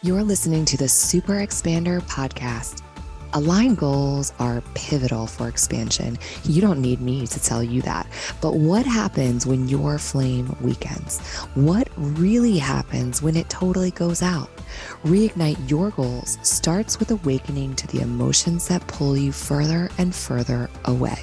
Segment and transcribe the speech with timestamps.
[0.00, 2.82] You're listening to the Super Expander podcast.
[3.32, 6.16] Aligned goals are pivotal for expansion.
[6.44, 8.06] You don't need me to tell you that.
[8.40, 11.18] But what happens when your flame weakens?
[11.56, 14.50] What really happens when it totally goes out?
[15.02, 20.70] Reignite your goals starts with awakening to the emotions that pull you further and further
[20.84, 21.18] away.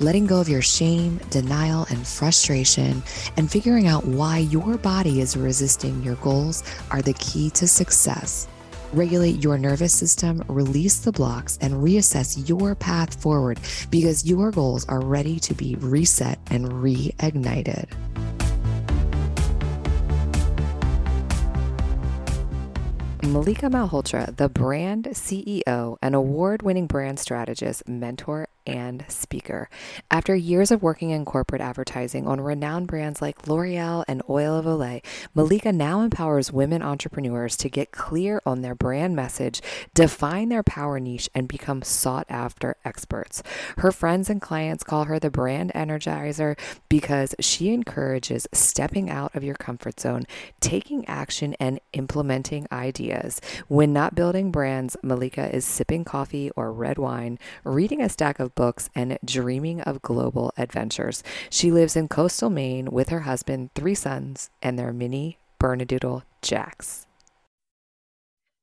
[0.00, 3.02] Letting go of your shame, denial, and frustration,
[3.36, 8.48] and figuring out why your body is resisting your goals are the key to success
[8.92, 13.60] regulate your nervous system, release the blocks, and reassess your path forward
[13.90, 17.88] because your goals are ready to be reset and reignited.
[23.22, 29.68] Malika Malhotra, the brand CEO, and award winning brand strategist, mentor, and speaker.
[30.10, 34.64] After years of working in corporate advertising on renowned brands like L'Oreal and Oil of
[34.64, 35.02] Olay,
[35.34, 39.62] Malika now empowers women entrepreneurs to get clear on their brand message,
[39.94, 43.42] define their power niche, and become sought after experts.
[43.78, 46.58] Her friends and clients call her the brand energizer
[46.88, 50.24] because she encourages stepping out of your comfort zone,
[50.60, 53.40] taking action, and implementing ideas.
[53.68, 58.54] When not building brands, Malika is sipping coffee or red wine, reading a stack of
[58.56, 61.22] books, and dreaming of global adventures.
[61.48, 67.06] She lives in coastal Maine with her husband, three sons, and their mini Bernedoodle Jacks.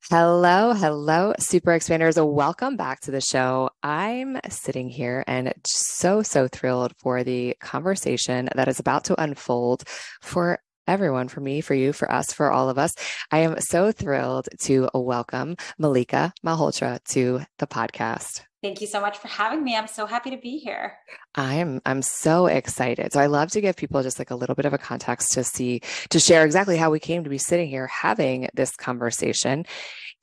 [0.10, 2.22] Hello, hello, super expanders.
[2.22, 3.70] Welcome back to the show.
[3.82, 9.86] I'm sitting here and so, so thrilled for the conversation that is about to unfold
[10.22, 12.92] for everyone, for me, for you, for us, for all of us.
[13.32, 18.42] I am so thrilled to welcome Malika Malhotra to the podcast.
[18.64, 19.76] Thank you so much for having me.
[19.76, 20.94] I'm so happy to be here.
[21.36, 23.12] I'm I'm so excited.
[23.12, 25.44] So I love to give people just like a little bit of a context to
[25.44, 29.66] see to share exactly how we came to be sitting here having this conversation.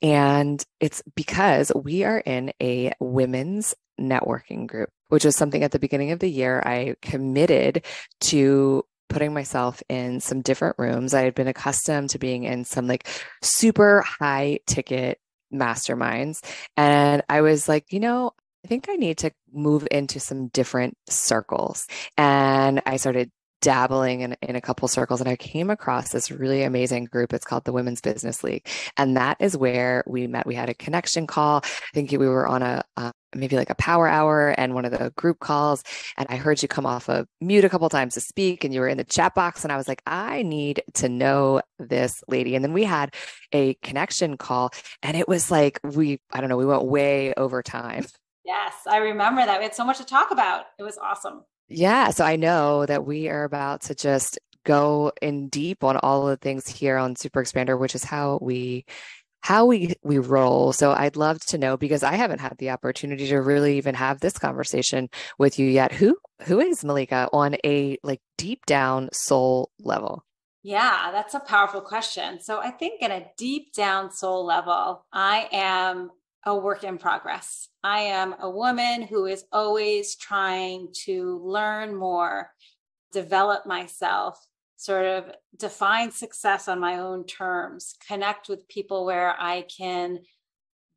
[0.01, 5.77] And it's because we are in a women's networking group, which was something at the
[5.77, 7.85] beginning of the year I committed
[8.21, 11.13] to putting myself in some different rooms.
[11.13, 13.07] I had been accustomed to being in some like
[13.43, 15.19] super high ticket
[15.53, 16.43] masterminds.
[16.77, 18.31] And I was like, you know,
[18.63, 21.87] I think I need to move into some different circles.
[22.17, 26.63] And I started dabbling in, in a couple circles and I came across this really
[26.63, 27.31] amazing group.
[27.31, 28.67] It's called the Women's Business League.
[28.97, 30.47] And that is where we met.
[30.47, 31.61] We had a connection call.
[31.63, 34.91] I think we were on a, uh, maybe like a power hour and one of
[34.91, 35.83] the group calls.
[36.17, 38.79] And I heard you come off of mute a couple times to speak and you
[38.79, 39.63] were in the chat box.
[39.63, 42.55] And I was like, I need to know this lady.
[42.55, 43.13] And then we had
[43.51, 44.71] a connection call
[45.01, 48.05] and it was like, we, I don't know, we went way over time.
[48.43, 49.59] Yes, I remember that.
[49.59, 50.65] We had so much to talk about.
[50.79, 51.43] It was awesome.
[51.67, 52.09] Yeah.
[52.09, 56.29] So I know that we are about to just go in deep on all of
[56.29, 58.85] the things here on Super Expander, which is how we
[59.41, 60.71] how we we roll.
[60.73, 64.19] So I'd love to know because I haven't had the opportunity to really even have
[64.19, 65.91] this conversation with you yet.
[65.91, 70.23] Who who is Malika on a like deep down soul level?
[70.63, 72.39] Yeah, that's a powerful question.
[72.39, 76.11] So I think at a deep down soul level, I am
[76.45, 77.69] a work in progress.
[77.83, 82.51] I am a woman who is always trying to learn more,
[83.11, 84.39] develop myself,
[84.81, 85.25] sort of
[85.55, 90.21] define success on my own terms, connect with people where I can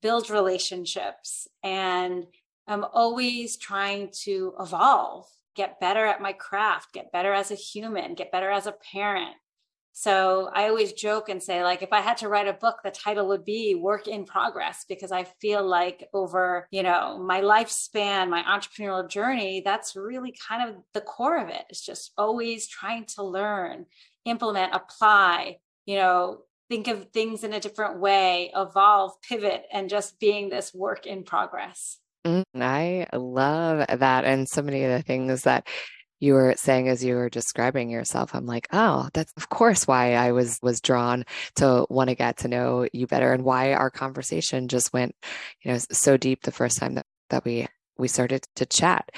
[0.01, 1.47] build relationships.
[1.63, 2.25] And
[2.67, 8.15] I'm always trying to evolve, get better at my craft, get better as a human,
[8.15, 9.37] get better as a parent,
[9.97, 12.91] so I always joke and say, like, if I had to write a book, the
[12.91, 18.29] title would be Work in Progress, because I feel like over, you know, my lifespan,
[18.29, 21.63] my entrepreneurial journey, that's really kind of the core of it.
[21.71, 23.87] It's just always trying to learn,
[24.25, 30.19] implement, apply, you know, think of things in a different way, evolve, pivot, and just
[30.19, 31.99] being this work in progress.
[32.27, 34.25] Mm, I love that.
[34.25, 35.69] And so many of the things that
[36.21, 40.15] you were saying as you were describing yourself i'm like oh that's of course why
[40.15, 41.25] i was was drawn
[41.57, 45.15] to want to get to know you better and why our conversation just went
[45.63, 47.67] you know so deep the first time that that we
[47.99, 49.09] we started to chat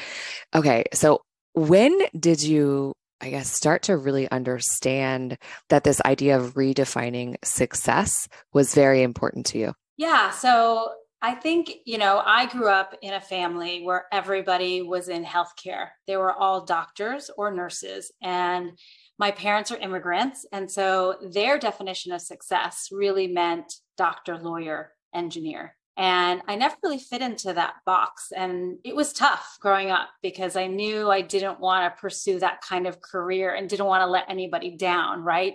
[0.54, 1.20] okay so
[1.54, 5.38] when did you I guess, start to really understand
[5.70, 9.72] that this idea of redefining success was very important to you?
[9.96, 10.31] Yeah.
[10.31, 10.90] So
[11.26, 15.88] I think, you know, I grew up in a family where everybody was in healthcare.
[16.06, 18.12] They were all doctors or nurses.
[18.23, 18.78] And
[19.19, 20.46] my parents are immigrants.
[20.52, 25.75] And so their definition of success really meant doctor, lawyer, engineer.
[25.96, 28.31] And I never really fit into that box.
[28.31, 32.61] And it was tough growing up because I knew I didn't want to pursue that
[32.61, 35.25] kind of career and didn't want to let anybody down.
[35.25, 35.55] Right.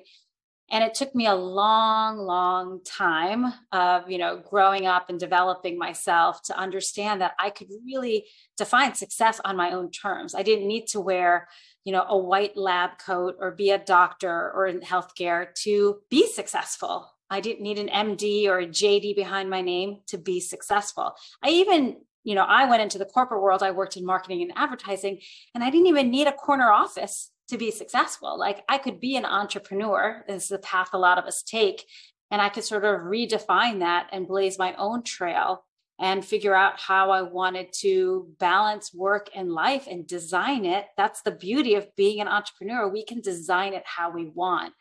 [0.71, 5.77] And it took me a long long time of you know growing up and developing
[5.77, 8.25] myself to understand that i could really
[8.61, 10.35] define success on my own terms.
[10.35, 11.47] I didn't need to wear
[11.83, 16.27] you know a white lab coat or be a doctor or in healthcare to be
[16.27, 17.09] successful.
[17.31, 21.15] I didn't need an md or a jd behind my name to be successful.
[21.43, 23.63] I even you know i went into the corporate world.
[23.63, 25.19] I worked in marketing and advertising
[25.55, 28.39] and i didn't even need a corner office to be successful.
[28.39, 30.23] Like I could be an entrepreneur.
[30.27, 31.85] This is the path a lot of us take.
[32.31, 35.65] And I could sort of redefine that and blaze my own trail
[35.99, 40.85] and figure out how I wanted to balance work and life and design it.
[40.97, 42.87] That's the beauty of being an entrepreneur.
[42.87, 44.73] We can design it how we want.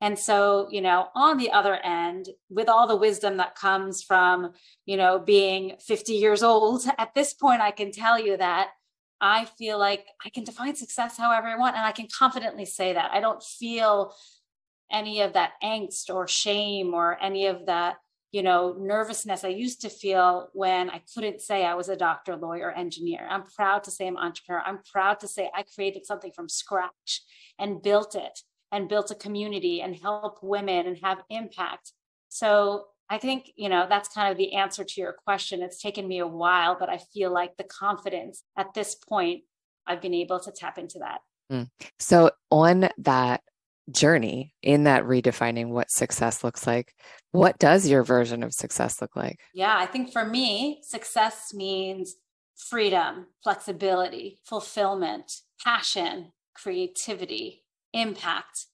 [0.00, 4.52] And so, you know, on the other end, with all the wisdom that comes from,
[4.84, 8.70] you know, being 50 years old, at this point, I can tell you that
[9.20, 11.76] I feel like I can define success however I want.
[11.76, 13.10] And I can confidently say that.
[13.12, 14.14] I don't feel
[14.92, 17.96] any of that angst or shame or any of that,
[18.32, 22.36] you know, nervousness I used to feel when I couldn't say I was a doctor,
[22.36, 23.26] lawyer, engineer.
[23.28, 24.62] I'm proud to say I'm entrepreneur.
[24.64, 27.22] I'm proud to say I created something from scratch
[27.58, 28.40] and built it
[28.72, 31.92] and built a community and help women and have impact.
[32.28, 35.62] So I think, you know, that's kind of the answer to your question.
[35.62, 39.42] It's taken me a while, but I feel like the confidence at this point,
[39.86, 41.20] I've been able to tap into that.
[41.52, 41.68] Mm.
[41.98, 43.42] So, on that
[43.90, 46.94] journey, in that redefining what success looks like,
[47.32, 49.38] what does your version of success look like?
[49.52, 52.16] Yeah, I think for me, success means
[52.56, 58.66] freedom, flexibility, fulfillment, passion, creativity, impact.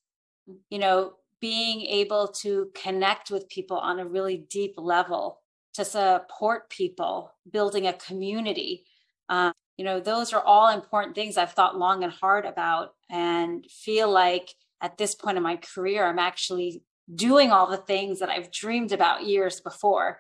[0.68, 5.40] You know, being able to connect with people on a really deep level,
[5.75, 8.84] to support people, building a community.
[9.28, 13.64] Um, you know, those are all important things I've thought long and hard about and
[13.70, 16.82] feel like at this point in my career, I'm actually
[17.14, 20.19] doing all the things that I've dreamed about years before.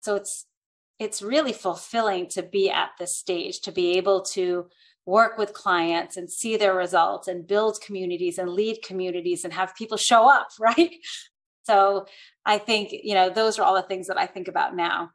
[0.00, 0.46] So it's
[0.98, 4.66] it's really fulfilling to be at this stage, to be able to
[5.06, 9.74] work with clients and see their results and build communities and lead communities and have
[9.74, 10.90] people show up, right?
[11.64, 12.06] So
[12.44, 15.10] I think, you know, those are all the things that I think about now.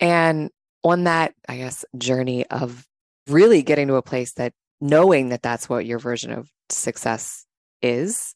[0.00, 0.50] And
[0.82, 2.86] on that, I guess, journey of
[3.28, 7.46] really getting to a place that knowing that that's what your version of success
[7.82, 8.34] is,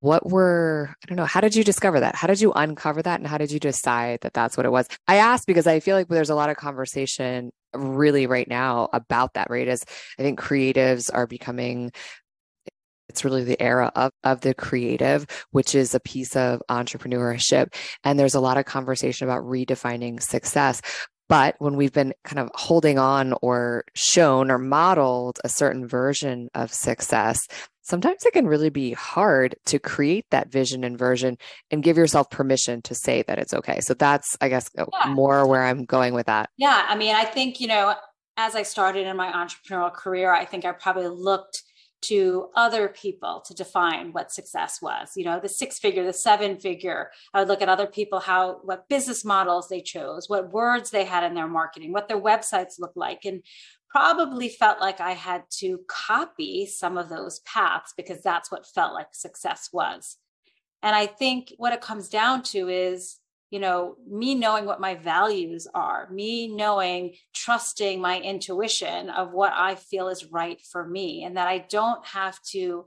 [0.00, 3.20] what were i don't know how did you discover that how did you uncover that
[3.20, 5.96] and how did you decide that that's what it was i asked because i feel
[5.96, 9.84] like there's a lot of conversation really right now about that right as
[10.18, 11.90] i think creatives are becoming
[13.10, 17.74] it's really the era of, of the creative, which is a piece of entrepreneurship.
[18.04, 20.80] And there's a lot of conversation about redefining success.
[21.28, 26.48] But when we've been kind of holding on or shown or modeled a certain version
[26.54, 27.40] of success,
[27.90, 31.36] sometimes it can really be hard to create that vision and version
[31.70, 33.80] and give yourself permission to say that it's okay.
[33.80, 35.12] So that's, I guess, uh, yeah.
[35.12, 36.50] more where I'm going with that.
[36.56, 36.86] Yeah.
[36.88, 37.94] I mean, I think, you know,
[38.36, 41.62] as I started in my entrepreneurial career, I think I probably looked
[42.02, 46.56] to other people to define what success was you know the six figure the seven
[46.56, 50.90] figure i would look at other people how what business models they chose what words
[50.90, 53.42] they had in their marketing what their websites looked like and
[53.90, 58.94] probably felt like I had to copy some of those paths because that's what felt
[58.94, 60.16] like success was.
[60.82, 63.18] And I think what it comes down to is,
[63.50, 69.52] you know, me knowing what my values are, me knowing, trusting my intuition of what
[69.54, 72.86] I feel is right for me, and that I don't have to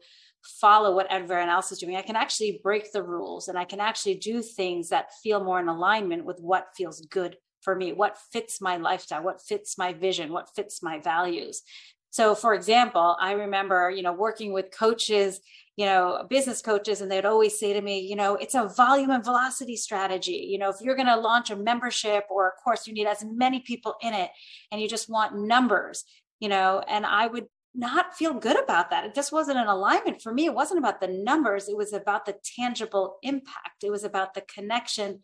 [0.62, 1.95] follow what everyone else is doing.
[1.95, 5.60] I can actually break the rules and I can actually do things that feel more
[5.60, 9.93] in alignment with what feels good for me, what fits my lifestyle, what fits my
[9.93, 11.62] vision, what fits my values.
[12.10, 15.39] So, for example, I remember, you know, working with coaches,
[15.75, 19.10] you know, business coaches, and they'd always say to me, you know, it's a volume
[19.10, 20.48] and velocity strategy.
[20.51, 23.25] You know, if you're going to launch a membership or a course, you need as
[23.25, 24.29] many people in it
[24.72, 26.03] and you just want numbers,
[26.39, 29.05] you know, and I would not feel good about that.
[29.05, 30.46] It just wasn't an alignment for me.
[30.46, 34.41] It wasn't about the numbers, it was about the tangible impact, it was about the
[34.41, 35.22] connection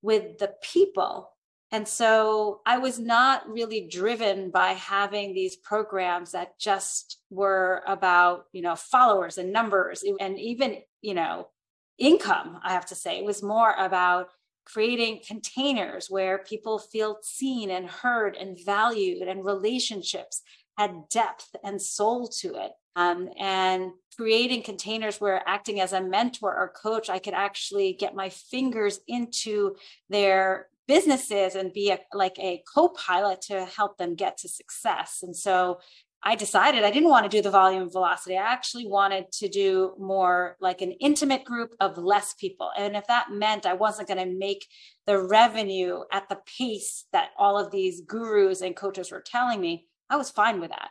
[0.00, 1.32] with the people
[1.72, 8.46] and so I was not really driven by having these programs that just were about,
[8.52, 11.48] you know, followers and numbers and even, you know,
[11.96, 13.18] income, I have to say.
[13.18, 14.30] It was more about
[14.64, 20.42] creating containers where people feel seen and heard and valued and relationships
[20.76, 22.72] had depth and soul to it.
[22.96, 28.16] Um, and creating containers where acting as a mentor or coach, I could actually get
[28.16, 29.76] my fingers into
[30.08, 35.36] their businesses and be a, like a co-pilot to help them get to success and
[35.36, 35.78] so
[36.22, 38.36] I decided I didn't want to do the volume and velocity.
[38.36, 42.70] I actually wanted to do more like an intimate group of less people.
[42.76, 44.66] And if that meant I wasn't going to make
[45.06, 49.86] the revenue at the pace that all of these gurus and coaches were telling me,
[50.10, 50.90] I was fine with that.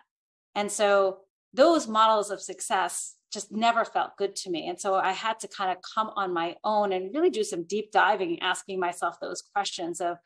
[0.55, 1.19] And so
[1.53, 4.67] those models of success just never felt good to me.
[4.67, 7.63] And so I had to kind of come on my own and really do some
[7.63, 10.17] deep diving, asking myself those questions of,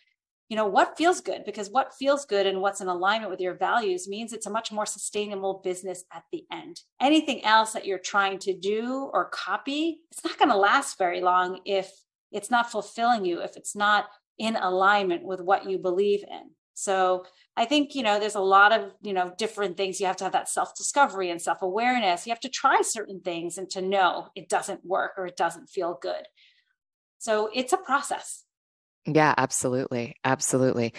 [0.50, 1.46] you know, what feels good?
[1.46, 4.72] Because what feels good and what's in alignment with your values means it's a much
[4.72, 6.82] more sustainable business at the end.
[7.02, 11.22] Anything else that you're trying to do or copy, it's not going to last very
[11.22, 11.92] long if
[12.32, 14.06] it's not fulfilling you, if it's not
[14.38, 16.52] in alignment with what you believe in.
[16.74, 20.00] So I think, you know, there's a lot of, you know, different things.
[20.00, 22.26] You have to have that self discovery and self awareness.
[22.26, 25.70] You have to try certain things and to know it doesn't work or it doesn't
[25.70, 26.28] feel good.
[27.20, 28.44] So it's a process.
[29.06, 30.16] Yeah, absolutely.
[30.24, 30.94] Absolutely.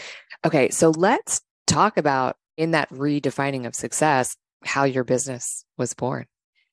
[0.45, 0.71] Okay.
[0.71, 6.27] So let's talk about in that redefining of success, how your business was born.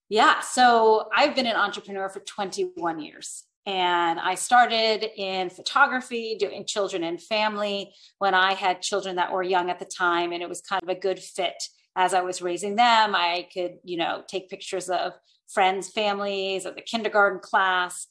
[0.09, 0.41] Yeah.
[0.41, 3.45] So I've been an entrepreneur for 21 years.
[3.65, 9.44] And I started in photography, doing children and family when I had children that were
[9.44, 10.32] young at the time.
[10.32, 11.62] And it was kind of a good fit
[11.96, 13.13] as I was raising them.
[13.13, 15.13] I could, you know, take pictures of
[15.48, 18.08] friends' families or the kindergarten class.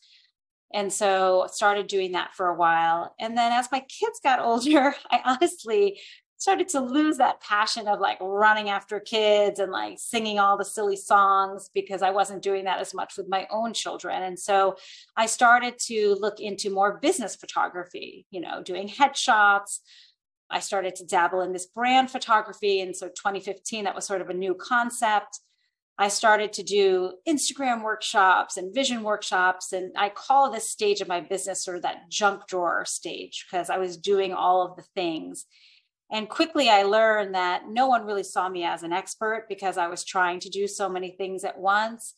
[0.73, 3.15] And so started doing that for a while.
[3.19, 6.01] And then as my kids got older, I honestly
[6.41, 10.65] started to lose that passion of like running after kids and like singing all the
[10.65, 14.23] silly songs because I wasn't doing that as much with my own children.
[14.23, 14.77] And so
[15.15, 19.81] I started to look into more business photography, you know, doing headshots.
[20.49, 22.81] I started to dabble in this brand photography.
[22.81, 25.41] And so 2015, that was sort of a new concept.
[25.99, 29.75] I started to do Instagram workshops and vision workshops.
[29.75, 33.69] And I call this stage of my business sort of that junk drawer stage because
[33.69, 35.45] I was doing all of the things.
[36.13, 39.87] And quickly I learned that no one really saw me as an expert because I
[39.87, 42.15] was trying to do so many things at once.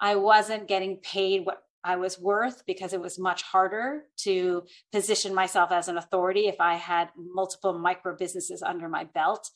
[0.00, 5.34] I wasn't getting paid what I was worth because it was much harder to position
[5.34, 9.50] myself as an authority if I had multiple micro businesses under my belt.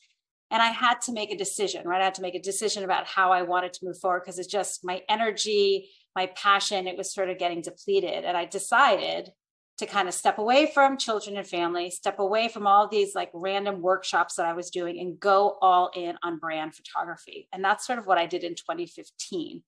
[0.51, 2.01] And I had to make a decision, right?
[2.01, 4.51] I had to make a decision about how I wanted to move forward because it's
[4.51, 8.25] just my energy, my passion, it was sort of getting depleted.
[8.25, 9.31] And I decided
[9.77, 13.29] to kind of step away from children and family, step away from all these like
[13.33, 17.47] random workshops that I was doing and go all in on brand photography.
[17.53, 19.61] And that's sort of what I did in 2015.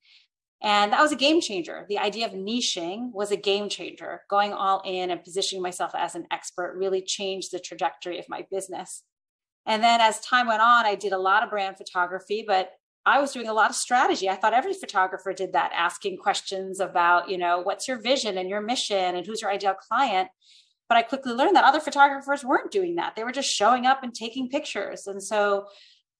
[0.61, 1.85] And that was a game changer.
[1.87, 4.21] The idea of niching was a game changer.
[4.29, 8.45] Going all in and positioning myself as an expert really changed the trajectory of my
[8.51, 9.03] business.
[9.65, 12.71] And then as time went on, I did a lot of brand photography, but
[13.09, 14.29] I was doing a lot of strategy.
[14.29, 18.47] I thought every photographer did that, asking questions about, you know, what's your vision and
[18.47, 20.29] your mission and who's your ideal client.
[20.87, 23.15] But I quickly learned that other photographers weren't doing that.
[23.15, 25.07] They were just showing up and taking pictures.
[25.07, 25.65] And so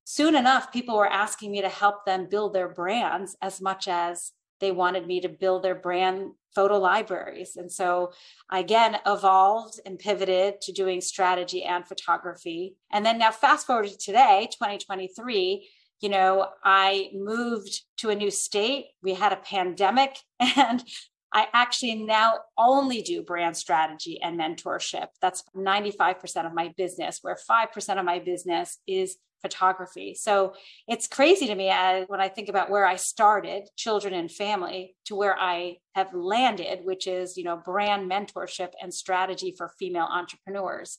[0.04, 4.32] soon enough, people were asking me to help them build their brands as much as
[4.60, 7.56] they wanted me to build their brand photo libraries.
[7.56, 8.14] And so
[8.50, 12.76] I again evolved and pivoted to doing strategy and photography.
[12.92, 15.70] And then now, fast forward to today, 2023
[16.02, 18.88] you know, I moved to a new state.
[19.04, 20.84] We had a pandemic and
[21.32, 25.08] I actually now only do brand strategy and mentorship.
[25.22, 30.16] That's 95% of my business, where 5% of my business is photography.
[30.16, 30.54] So
[30.88, 34.96] it's crazy to me as, when I think about where I started, children and family,
[35.06, 40.08] to where I have landed, which is, you know, brand mentorship and strategy for female
[40.12, 40.98] entrepreneurs.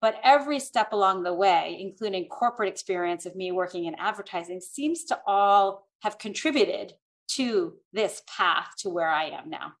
[0.00, 5.04] But every step along the way, including corporate experience of me working in advertising, seems
[5.04, 6.94] to all have contributed
[7.32, 9.72] to this path to where I am now.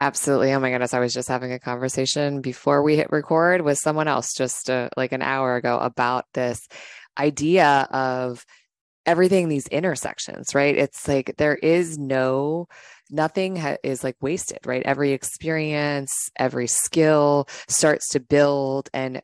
[0.00, 0.52] Absolutely.
[0.52, 0.94] Oh my goodness.
[0.94, 4.88] I was just having a conversation before we hit record with someone else just uh,
[4.96, 6.66] like an hour ago about this
[7.18, 8.44] idea of
[9.04, 10.76] everything these intersections, right?
[10.76, 12.66] It's like there is no,
[13.10, 14.82] nothing ha- is like wasted, right?
[14.84, 19.20] Every experience, every skill starts to build and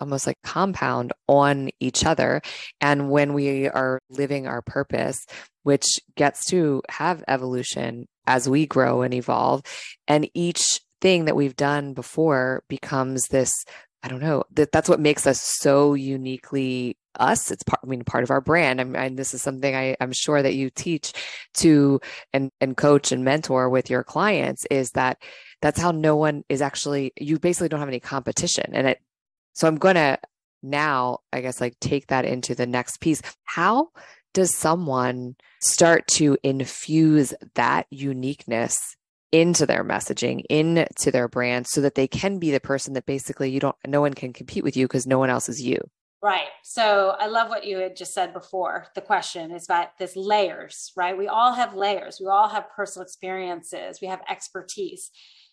[0.00, 2.42] almost like compound on each other.
[2.80, 5.24] And when we are living our purpose,
[5.62, 9.62] which gets to have evolution as we grow and evolve,
[10.08, 13.52] and each thing that we've done before becomes this
[14.04, 17.50] I don't know that that's what makes us so uniquely us.
[17.50, 18.78] It's part, I mean, part of our brand.
[18.78, 21.14] I'm, and this is something I, I'm sure that you teach
[21.54, 22.02] to
[22.34, 25.22] and, and coach and mentor with your clients is that
[25.62, 28.72] that's how no one is actually, you basically don't have any competition.
[28.74, 29.00] And it
[29.54, 30.18] so I'm going to
[30.62, 33.22] now, I guess, like take that into the next piece.
[33.44, 33.88] How
[34.32, 38.96] does someone start to infuse that uniqueness
[39.30, 43.50] into their messaging, into their brand, so that they can be the person that basically
[43.50, 45.78] you don't, no one can compete with you because no one else is you?
[46.22, 46.48] Right.
[46.62, 48.86] So I love what you had just said before.
[48.94, 51.18] The question is about this layers, right?
[51.18, 52.18] We all have layers.
[52.18, 53.98] We all have personal experiences.
[54.00, 55.10] We have expertise.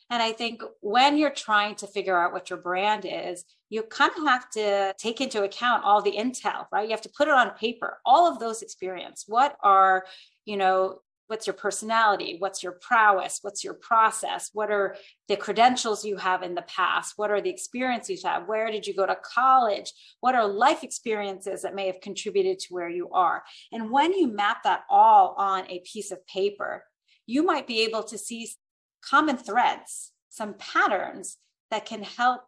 [0.10, 4.12] And I think when you're trying to figure out what your brand is, you kind
[4.16, 6.88] of have to take into account all the intel, right?
[6.88, 9.26] You have to put it on paper, all of those experience.
[9.28, 10.06] What are,
[10.46, 12.36] you know, what's your personality?
[12.38, 13.40] What's your prowess?
[13.42, 14.50] What's your process?
[14.54, 14.96] What are
[15.28, 17.14] the credentials you have in the past?
[17.16, 18.48] What are the experiences you have?
[18.48, 19.92] Where did you go to college?
[20.20, 23.42] What are life experiences that may have contributed to where you are?
[23.72, 26.84] And when you map that all on a piece of paper
[27.32, 28.50] you might be able to see
[29.02, 31.38] common threads some patterns
[31.70, 32.42] that can help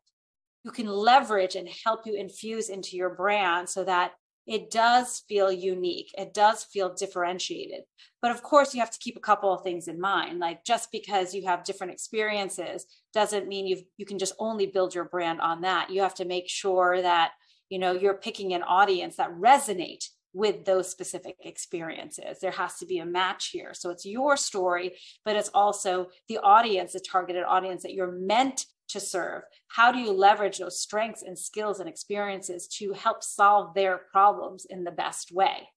[0.63, 4.13] you can leverage and help you infuse into your brand so that
[4.45, 6.13] it does feel unique.
[6.17, 7.83] It does feel differentiated.
[8.21, 10.39] But of course, you have to keep a couple of things in mind.
[10.39, 14.93] Like just because you have different experiences doesn't mean you you can just only build
[14.93, 15.89] your brand on that.
[15.89, 17.31] You have to make sure that
[17.69, 22.39] you know you're picking an audience that resonate with those specific experiences.
[22.39, 23.73] There has to be a match here.
[23.73, 28.65] So it's your story, but it's also the audience, the targeted audience that you're meant
[28.89, 29.43] to serve?
[29.67, 34.65] How do you leverage those strengths and skills and experiences to help solve their problems
[34.65, 35.69] in the best way?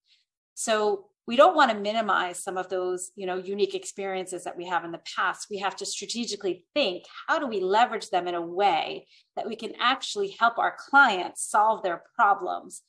[0.55, 4.67] So we don't want to minimize some of those you know unique experiences that we
[4.67, 8.35] have in the past we have to strategically think how do we leverage them in
[8.37, 12.83] a way that we can actually help our clients solve their problems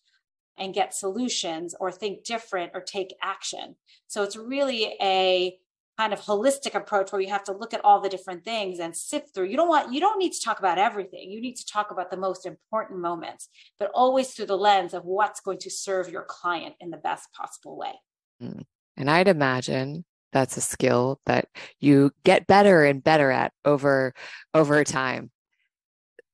[0.57, 3.75] and get solutions or think different or take action
[4.07, 5.57] so it's really a
[5.97, 8.95] kind of holistic approach where you have to look at all the different things and
[8.95, 9.45] sift through.
[9.45, 11.31] You don't want you don't need to talk about everything.
[11.31, 13.49] You need to talk about the most important moments,
[13.79, 17.33] but always through the lens of what's going to serve your client in the best
[17.33, 17.93] possible way.
[18.41, 18.63] Mm.
[18.95, 21.47] And I'd imagine that's a skill that
[21.79, 24.13] you get better and better at over
[24.53, 25.31] over time.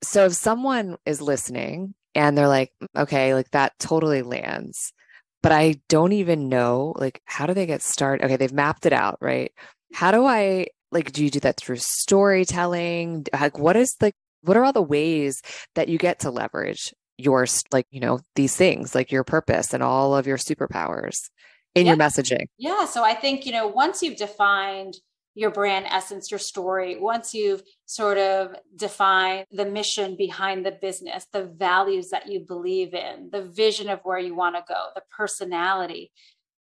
[0.04, 4.94] So if someone is listening and they're like, mm, okay, like that totally lands
[5.44, 8.26] but I don't even know like how do they get started?
[8.26, 9.52] Okay, they've mapped it out, right?
[9.94, 13.28] How do I like do you do that through storytelling?
[13.32, 15.42] Like what is like what are all the ways
[15.76, 19.84] that you get to leverage your like, you know, these things like your purpose and
[19.84, 21.16] all of your superpowers
[21.76, 21.92] in yeah.
[21.92, 22.46] your messaging?
[22.58, 24.96] Yeah, so I think, you know, once you've defined
[25.36, 31.26] your brand essence, your story, once you've sort of defined the mission behind the business,
[31.34, 35.02] the values that you believe in, the vision of where you want to go, the
[35.16, 36.12] personality,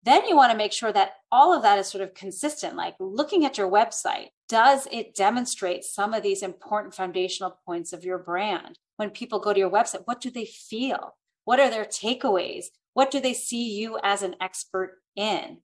[0.03, 2.77] then you want to make sure that all of that is sort of consistent.
[2.77, 8.05] Like looking at your website, does it demonstrate some of these important foundational points of
[8.05, 8.79] your brand?
[8.96, 11.16] When people go to your website, what do they feel?
[11.44, 12.66] What are their takeaways?
[12.94, 15.59] What do they see you as an expert in?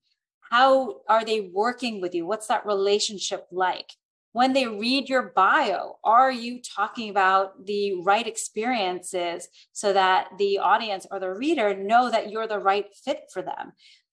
[0.51, 2.27] How are they working with you?
[2.27, 3.93] What's that relationship like?
[4.33, 10.59] When they read your bio, are you talking about the right experiences so that the
[10.59, 13.73] audience or the reader know that you're the right fit for them?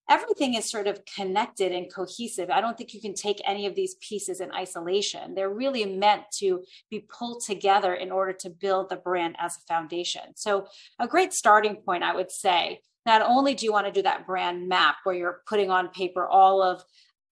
[0.10, 2.50] Everything is sort of connected and cohesive.
[2.50, 5.36] I don't think you can take any of these pieces in isolation.
[5.36, 9.74] They're really meant to be pulled together in order to build the brand as a
[9.74, 10.36] foundation.
[10.36, 10.68] So,
[11.00, 14.26] a great starting point, I would say, not only do you want to do that
[14.26, 16.84] brand map where you're putting on paper all of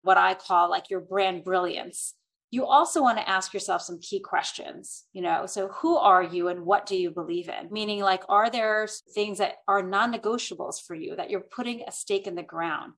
[0.02, 2.14] what I call like your brand brilliance,
[2.54, 5.44] you also want to ask yourself some key questions, you know.
[5.44, 7.72] So, who are you and what do you believe in?
[7.72, 11.90] Meaning, like, are there things that are non negotiables for you that you're putting a
[11.90, 12.92] stake in the ground?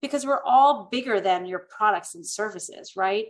[0.00, 3.26] Because we're all bigger than your products and services, right?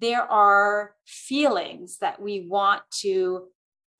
[0.00, 3.48] There are feelings that we want to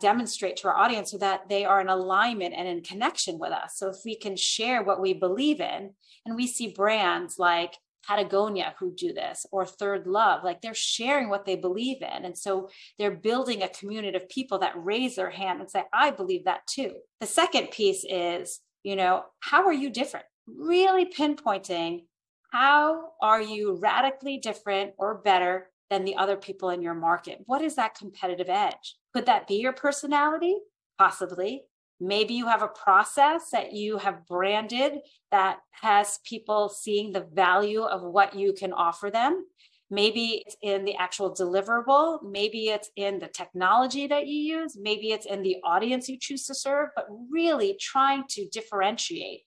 [0.01, 3.75] demonstrate to our audience so that they are in alignment and in connection with us.
[3.77, 5.95] So if we can share what we believe in,
[6.27, 7.75] and we see brands like
[8.07, 12.25] Patagonia who do this or Third Love, like they're sharing what they believe in.
[12.25, 16.11] And so they're building a community of people that raise their hand and say, I
[16.11, 16.93] believe that too.
[17.21, 20.27] The second piece is, you know, how are you different?
[20.47, 22.03] Really pinpointing
[22.51, 27.41] how are you radically different or better than the other people in your market?
[27.47, 28.97] What is that competitive edge?
[29.15, 30.57] Could that be your personality?
[30.99, 31.63] Possibly.
[32.01, 35.01] Maybe you have a process that you have branded
[35.33, 39.45] that has people seeing the value of what you can offer them.
[39.91, 42.23] Maybe it's in the actual deliverable.
[42.23, 44.77] Maybe it's in the technology that you use.
[44.81, 49.41] Maybe it's in the audience you choose to serve, but really trying to differentiate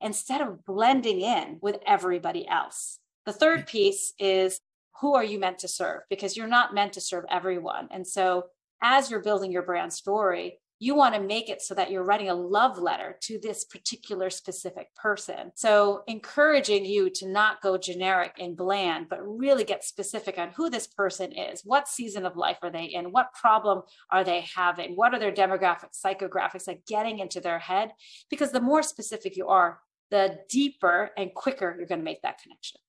[0.00, 2.98] instead of blending in with everybody else.
[3.26, 3.70] The third mm-hmm.
[3.70, 4.60] piece is
[5.00, 6.02] who are you meant to serve?
[6.10, 7.88] Because you're not meant to serve everyone.
[7.90, 8.46] And so
[8.82, 12.30] as you're building your brand story, you want to make it so that you're writing
[12.30, 15.52] a love letter to this particular specific person.
[15.54, 20.70] So, encouraging you to not go generic and bland, but really get specific on who
[20.70, 21.60] this person is.
[21.64, 23.12] What season of life are they in?
[23.12, 24.96] What problem are they having?
[24.96, 27.90] What are their demographics, psychographics, like getting into their head?
[28.30, 32.40] Because the more specific you are, the deeper and quicker you're going to make that
[32.42, 32.80] connection.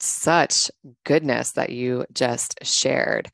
[0.00, 0.70] Such
[1.04, 3.30] goodness that you just shared.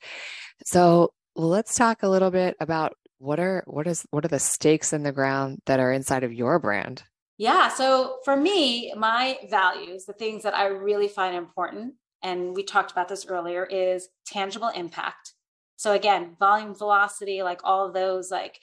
[0.64, 4.92] So, let's talk a little bit about what are what is what are the stakes
[4.92, 7.04] in the ground that are inside of your brand
[7.38, 12.64] yeah so for me my values the things that i really find important and we
[12.64, 15.34] talked about this earlier is tangible impact
[15.76, 18.58] so again volume velocity like all of those like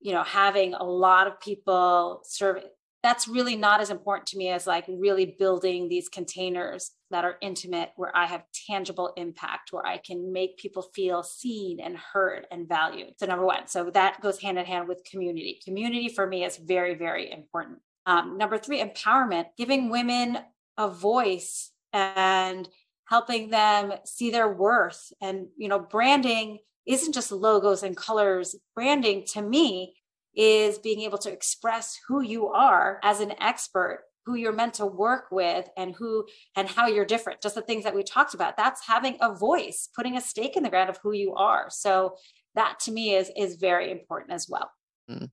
[0.00, 2.62] you know having a lot of people serve
[3.06, 7.36] that's really not as important to me as like really building these containers that are
[7.40, 12.46] intimate where I have tangible impact, where I can make people feel seen and heard
[12.50, 13.14] and valued.
[13.18, 15.60] So, number one, so that goes hand in hand with community.
[15.64, 17.78] Community for me is very, very important.
[18.06, 20.38] Um, number three, empowerment, giving women
[20.76, 22.68] a voice and
[23.08, 25.12] helping them see their worth.
[25.22, 28.56] And, you know, branding isn't just logos and colors.
[28.74, 29.94] Branding to me
[30.36, 34.84] is being able to express who you are as an expert who you're meant to
[34.84, 37.40] work with and who and how you're different.
[37.40, 38.56] Just the things that we talked about.
[38.56, 41.66] That's having a voice putting a stake in the ground of who you are.
[41.70, 42.16] So
[42.56, 44.70] that to me is is very important as well.
[45.08, 45.30] Mm.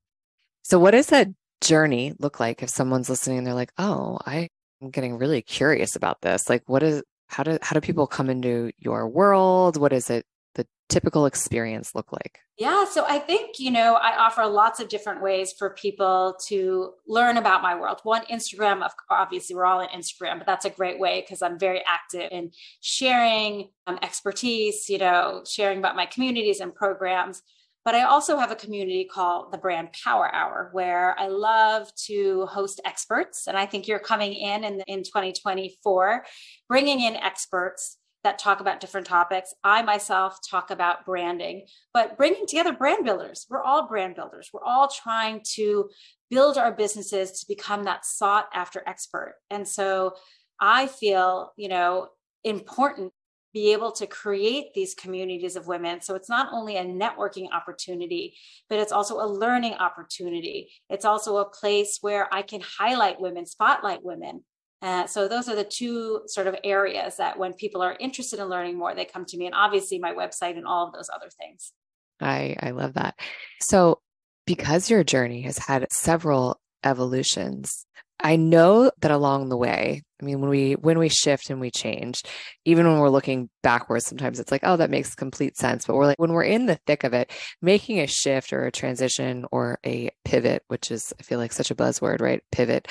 [0.61, 1.29] so what does that
[1.61, 4.47] journey look like if someone's listening and they're like oh i'm
[4.91, 6.49] getting really curious about this.
[6.49, 9.77] Like what is how do how do people come into your world?
[9.77, 10.25] What is it
[10.89, 12.39] typical experience look like?
[12.57, 16.91] Yeah, so I think, you know, I offer lots of different ways for people to
[17.07, 17.99] learn about my world.
[18.03, 21.81] One, Instagram, obviously, we're all on Instagram, but that's a great way because I'm very
[21.87, 27.41] active in sharing um, expertise, you know, sharing about my communities and programs.
[27.85, 32.45] But I also have a community called the Brand Power Hour, where I love to
[32.45, 33.47] host experts.
[33.47, 36.23] And I think you're coming in in, in 2024,
[36.69, 39.53] bringing in experts that talk about different topics.
[39.63, 43.45] I myself talk about branding, but bringing together brand builders.
[43.49, 44.49] We're all brand builders.
[44.53, 45.89] We're all trying to
[46.29, 49.35] build our businesses to become that sought after expert.
[49.49, 50.15] And so
[50.59, 52.09] I feel, you know,
[52.43, 53.11] important
[53.53, 56.01] be able to create these communities of women.
[56.01, 58.35] So it's not only a networking opportunity,
[58.67, 60.71] but it's also a learning opportunity.
[60.89, 64.43] It's also a place where I can highlight women, spotlight women,
[64.83, 68.49] uh, so those are the two sort of areas that when people are interested in
[68.49, 71.29] learning more, they come to me, and obviously my website and all of those other
[71.39, 71.71] things.
[72.19, 73.15] I I love that.
[73.61, 74.01] So
[74.45, 77.85] because your journey has had several evolutions,
[78.19, 81.71] I know that along the way, I mean, when we when we shift and we
[81.71, 82.21] change,
[82.65, 85.85] even when we're looking backwards, sometimes it's like, oh, that makes complete sense.
[85.85, 88.71] But we're like, when we're in the thick of it, making a shift or a
[88.71, 92.41] transition or a pivot, which is I feel like such a buzzword, right?
[92.51, 92.89] Pivot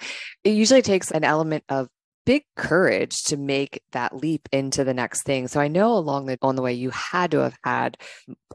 [0.44, 1.88] it usually takes an element of
[2.26, 5.48] big courage to make that leap into the next thing.
[5.48, 7.96] So I know along the on the way you had to have had,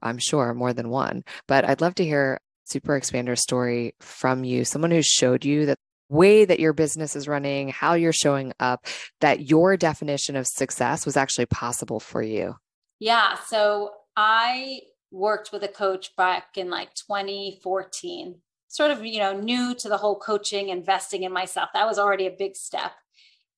[0.01, 1.23] I'm sure, more than one.
[1.47, 5.79] But I'd love to hear super expander story from you, someone who showed you that
[6.09, 8.85] way that your business is running, how you're showing up,
[9.21, 12.55] that your definition of success was actually possible for you.
[12.99, 13.35] Yeah.
[13.47, 14.81] So I
[15.11, 18.35] worked with a coach back in like 2014
[18.75, 21.69] sort of, you know, new to the whole coaching, investing in myself.
[21.73, 22.91] That was already a big step.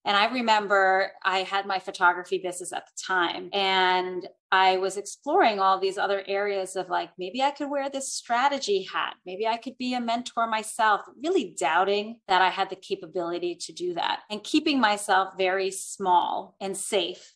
[0.05, 5.59] And I remember I had my photography business at the time and I was exploring
[5.59, 9.15] all these other areas of like, maybe I could wear this strategy hat.
[9.25, 13.73] Maybe I could be a mentor myself, really doubting that I had the capability to
[13.73, 17.33] do that and keeping myself very small and safe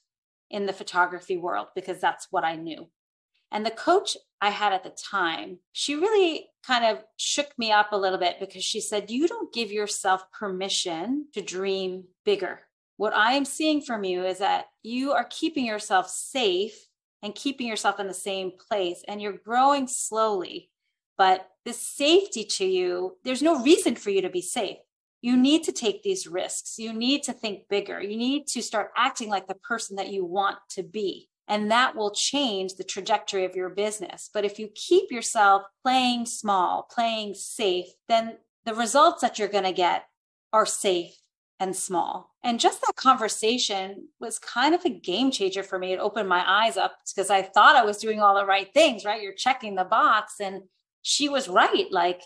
[0.49, 2.87] in the photography world because that's what I knew.
[3.51, 7.91] And the coach I had at the time, she really kind of shook me up
[7.91, 12.61] a little bit because she said, You don't give yourself permission to dream bigger.
[12.97, 16.87] What I am seeing from you is that you are keeping yourself safe
[17.23, 20.71] and keeping yourself in the same place, and you're growing slowly.
[21.17, 24.77] But the safety to you, there's no reason for you to be safe.
[25.21, 26.79] You need to take these risks.
[26.79, 28.01] You need to think bigger.
[28.01, 31.97] You need to start acting like the person that you want to be and that
[31.97, 34.29] will change the trajectory of your business.
[34.33, 39.65] But if you keep yourself playing small, playing safe, then the results that you're going
[39.65, 40.05] to get
[40.53, 41.13] are safe
[41.59, 42.31] and small.
[42.41, 45.91] And just that conversation was kind of a game changer for me.
[45.91, 49.03] It opened my eyes up because I thought I was doing all the right things,
[49.03, 49.21] right?
[49.21, 50.35] You're checking the box.
[50.39, 50.61] And
[51.01, 51.91] she was right.
[51.91, 52.21] Like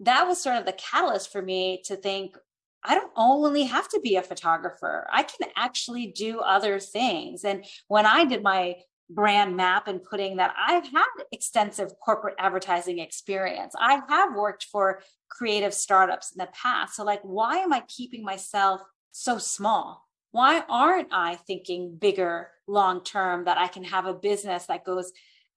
[0.00, 2.34] that was sort of the catalyst for me to think,
[2.82, 5.06] I don't only have to be a photographer.
[5.12, 7.44] I can actually do other things.
[7.44, 8.76] And when I did my
[9.10, 13.74] brand map and putting that I've had extensive corporate advertising experience.
[13.78, 16.94] I have worked for creative startups in the past.
[16.94, 20.06] So, like, why am I keeping myself so small?
[20.30, 25.10] Why aren't I thinking bigger long term that I can have a business that goes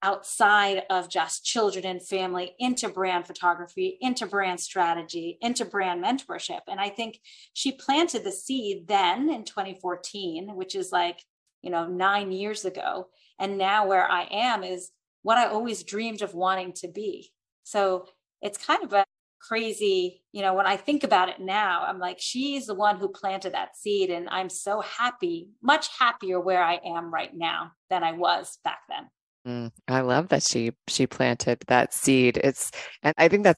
[0.04, 6.60] outside of just children and family into brand photography, into brand strategy, into brand mentorship.
[6.68, 7.18] And I think
[7.54, 11.20] she planted the seed then in 2014, which is like,
[11.62, 13.08] you know, nine years ago.
[13.40, 14.90] And now where I am is
[15.22, 17.32] what I always dreamed of wanting to be.
[17.64, 18.06] So
[18.42, 19.06] it's kind of a
[19.40, 23.08] crazy, you know, when I think about it now, I'm like, she's the one who
[23.08, 24.10] planted that seed.
[24.10, 28.80] And I'm so happy, much happier where I am right now than I was back
[28.90, 29.08] then.
[29.46, 32.38] Mm, I love that she she planted that seed.
[32.38, 32.70] It's
[33.02, 33.56] and I think that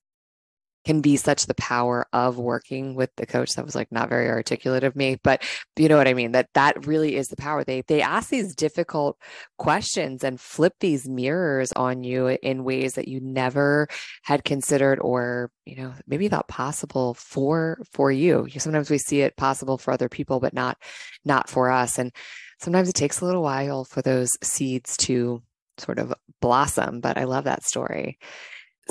[0.86, 4.28] can be such the power of working with the coach that was like not very
[4.30, 5.42] articulate of me but
[5.76, 6.32] you know what i mean?
[6.32, 7.64] That that really is the power.
[7.64, 9.18] They they ask these difficult
[9.58, 13.88] questions and flip these mirrors on you in ways that you never
[14.24, 18.48] had considered or you know maybe thought possible for for you.
[18.58, 20.78] Sometimes we see it possible for other people but not
[21.24, 21.98] not for us.
[21.98, 22.12] And
[22.60, 25.42] sometimes it takes a little while for those seeds to
[25.78, 27.00] sort of blossom.
[27.00, 28.18] But I love that story.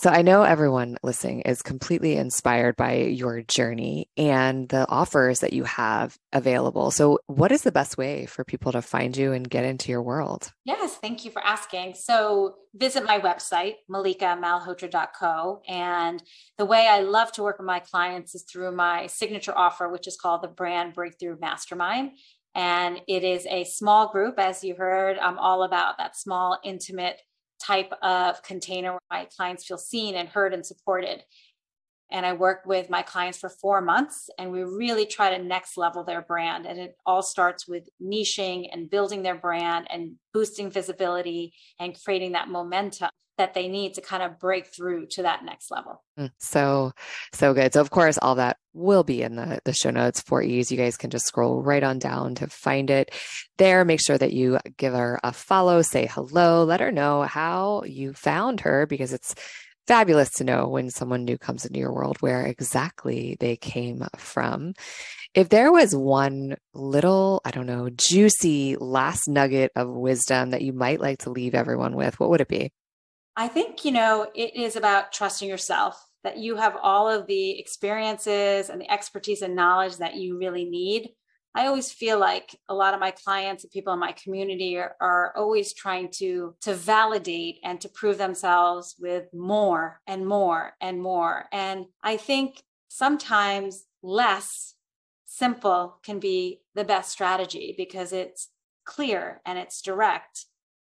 [0.01, 5.53] So I know everyone listening is completely inspired by your journey and the offers that
[5.53, 6.91] you have available.
[6.91, 10.03] So what is the best way for people to find you and get into your
[10.03, 10.51] world?
[10.65, 11.93] Yes, thank you for asking.
[11.93, 15.61] So visit my website, malikamalhotra.co.
[15.65, 16.21] And
[16.57, 20.07] the way I love to work with my clients is through my signature offer, which
[20.07, 22.11] is called the Brand Breakthrough Mastermind.
[22.55, 25.17] And it is a small group, as you heard.
[25.19, 27.21] I'm all about that small, intimate
[27.61, 31.23] type of container where my clients feel seen and heard and supported.
[32.11, 35.75] And I work with my clients for four months, and we really try to next
[35.75, 36.65] level their brand.
[36.65, 42.33] And it all starts with niching and building their brand and boosting visibility and creating
[42.33, 46.03] that momentum that they need to kind of break through to that next level.
[46.17, 46.93] Mm, so,
[47.33, 47.73] so good.
[47.73, 50.71] So, of course, all that will be in the, the show notes for ease.
[50.71, 53.11] You guys can just scroll right on down to find it
[53.57, 53.83] there.
[53.83, 58.13] Make sure that you give her a follow, say hello, let her know how you
[58.13, 59.35] found her because it's
[59.87, 64.73] fabulous to know when someone new comes into your world where exactly they came from.
[65.33, 70.71] If there was one little, I don't know, juicy last nugget of wisdom that you
[70.71, 72.71] might like to leave everyone with, what would it be?
[73.35, 77.59] I think, you know, it is about trusting yourself that you have all of the
[77.59, 81.09] experiences and the expertise and knowledge that you really need.
[81.53, 84.95] I always feel like a lot of my clients and people in my community are,
[84.99, 91.01] are, always trying to to validate and to prove themselves with more and more and
[91.01, 91.45] more.
[91.53, 94.73] And I think sometimes less
[95.25, 98.49] simple can be the best strategy because it's
[98.83, 100.45] clear and it's direct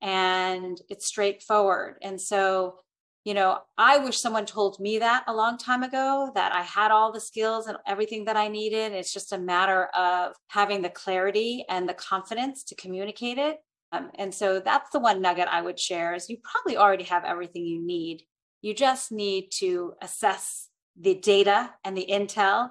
[0.02, 1.96] and it's straightforward.
[2.02, 2.76] And so,
[3.24, 6.90] you know, I wish someone told me that a long time ago that I had
[6.90, 8.92] all the skills and everything that I needed.
[8.92, 13.58] It's just a matter of having the clarity and the confidence to communicate it.
[13.92, 17.24] Um, and so that's the one nugget I would share is you probably already have
[17.24, 18.22] everything you need.
[18.62, 22.70] You just need to assess the data and the intel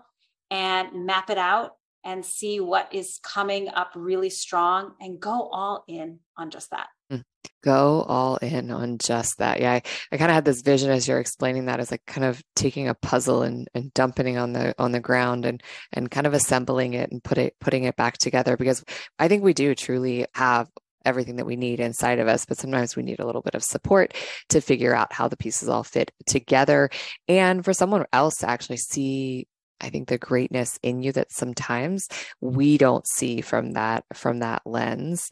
[0.50, 1.72] and map it out
[2.04, 6.88] and see what is coming up really strong and go all in on just that.
[7.12, 7.24] Mm.
[7.64, 9.60] Go all in on just that.
[9.60, 12.26] Yeah, I, I kind of had this vision as you're explaining that as like kind
[12.26, 16.10] of taking a puzzle and, and dumping it on the on the ground and and
[16.10, 18.84] kind of assembling it and put it putting it back together because
[19.18, 20.70] I think we do truly have
[21.06, 23.64] everything that we need inside of us, but sometimes we need a little bit of
[23.64, 24.14] support
[24.50, 26.90] to figure out how the pieces all fit together.
[27.28, 29.48] And for someone else to actually see
[29.82, 32.08] I think the greatness in you that sometimes
[32.42, 35.30] we don't see from that from that lens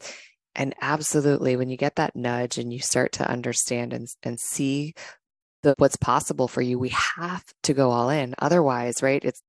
[0.58, 4.92] and absolutely when you get that nudge and you start to understand and, and see
[5.62, 8.34] the what's possible for you we have to go all in.
[8.38, 9.40] Otherwise right it's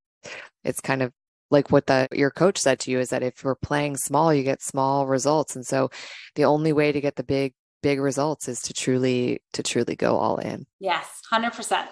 [0.63, 1.11] it's kind of
[1.51, 4.43] like what the your coach said to you is that if we're playing small you
[4.43, 5.55] get small results.
[5.55, 5.89] And so
[6.35, 10.15] the only way to get the big big results is to truly to truly go
[10.15, 10.67] all in.
[10.79, 11.87] Yes 100%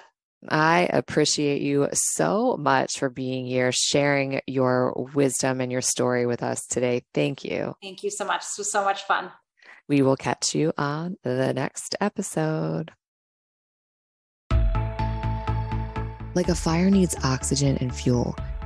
[0.48, 6.44] I appreciate you so much for being here, sharing your wisdom and your story with
[6.44, 7.04] us today.
[7.14, 7.76] Thank you.
[7.82, 8.42] Thank you so much.
[8.42, 9.32] This was so much fun.
[9.88, 12.92] We will catch you on the next episode.
[16.36, 18.36] Like a fire needs oxygen and fuel